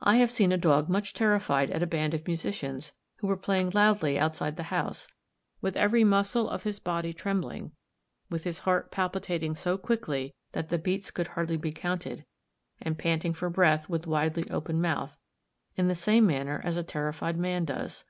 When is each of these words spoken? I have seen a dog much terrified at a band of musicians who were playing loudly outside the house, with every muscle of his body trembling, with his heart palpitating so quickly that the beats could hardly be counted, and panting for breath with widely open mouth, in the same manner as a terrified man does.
I 0.00 0.18
have 0.18 0.30
seen 0.30 0.52
a 0.52 0.56
dog 0.56 0.88
much 0.88 1.12
terrified 1.12 1.68
at 1.72 1.82
a 1.82 1.88
band 1.88 2.14
of 2.14 2.24
musicians 2.28 2.92
who 3.16 3.26
were 3.26 3.36
playing 3.36 3.70
loudly 3.70 4.16
outside 4.16 4.54
the 4.56 4.62
house, 4.70 5.08
with 5.60 5.76
every 5.76 6.04
muscle 6.04 6.48
of 6.48 6.62
his 6.62 6.78
body 6.78 7.12
trembling, 7.12 7.72
with 8.30 8.44
his 8.44 8.60
heart 8.60 8.92
palpitating 8.92 9.56
so 9.56 9.76
quickly 9.76 10.36
that 10.52 10.68
the 10.68 10.78
beats 10.78 11.10
could 11.10 11.26
hardly 11.34 11.56
be 11.56 11.72
counted, 11.72 12.24
and 12.80 12.96
panting 12.96 13.34
for 13.34 13.50
breath 13.50 13.88
with 13.88 14.06
widely 14.06 14.48
open 14.50 14.80
mouth, 14.80 15.18
in 15.74 15.88
the 15.88 15.96
same 15.96 16.28
manner 16.28 16.60
as 16.64 16.76
a 16.76 16.84
terrified 16.84 17.36
man 17.36 17.64
does. 17.64 18.04